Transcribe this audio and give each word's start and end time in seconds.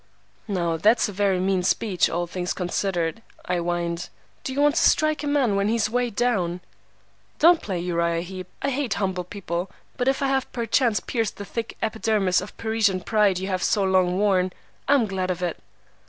"'Now 0.47 0.77
that's 0.77 1.07
a 1.09 1.13
very 1.13 1.39
mean 1.39 1.61
speech, 1.61 2.09
all 2.09 2.25
things 2.25 2.53
considered,' 2.53 3.21
I 3.45 3.57
whined. 3.57 4.09
'Do 4.43 4.51
you 4.51 4.59
want 4.59 4.73
to 4.73 4.81
strike 4.89 5.21
a 5.21 5.27
man, 5.27 5.55
when 5.55 5.67
he's 5.69 5.91
way 5.91 6.09
down?' 6.09 6.61
"'Don't 7.37 7.61
play 7.61 7.77
Uriah 7.77 8.21
Heep. 8.21 8.47
I 8.63 8.71
hate 8.71 8.99
'umble 8.99 9.23
people. 9.25 9.69
But 9.97 10.07
if 10.07 10.23
I 10.23 10.27
have 10.29 10.51
perchance 10.53 11.01
pierced 11.01 11.37
the 11.37 11.45
thick 11.45 11.77
epidermis 11.83 12.41
of 12.41 12.57
Parisian 12.57 13.01
pride 13.01 13.37
you 13.37 13.47
have 13.49 13.61
so 13.61 13.83
long 13.83 14.17
worn, 14.17 14.53
I'm 14.87 15.05
glad 15.05 15.29
of 15.29 15.43
it. 15.43 15.59